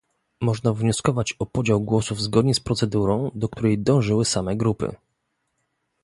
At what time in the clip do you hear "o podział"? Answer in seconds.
1.39-1.81